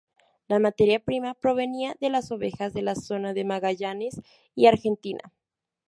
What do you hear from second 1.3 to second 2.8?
provenía de las ovejas